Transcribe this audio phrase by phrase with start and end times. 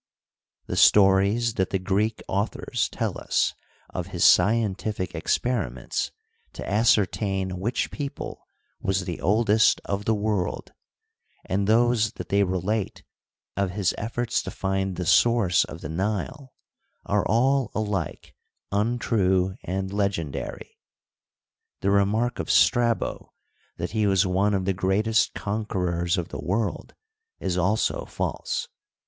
[0.65, 3.53] The stories that the Greek authors tell us
[3.91, 6.11] of his scien tific experiments
[6.53, 8.47] to ascertain which people
[8.79, 10.73] was the oldest of the world,
[11.45, 13.03] and those that they relate
[13.55, 16.51] of his efforts to find the source of the Nile,
[17.05, 18.33] are all alike
[18.71, 20.79] untrue and legend ary.
[21.81, 23.33] The remark of Strabo
[23.77, 26.95] that he was one of the great est conquerors of the world
[27.39, 28.67] is also false.